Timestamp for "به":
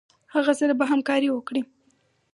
0.79-0.85